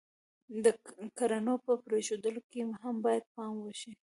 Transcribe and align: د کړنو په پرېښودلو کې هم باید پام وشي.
د 0.63 0.65
کړنو 1.17 1.53
په 1.65 1.73
پرېښودلو 1.85 2.41
کې 2.51 2.59
هم 2.81 2.95
باید 3.05 3.23
پام 3.35 3.53
وشي. 3.61 3.91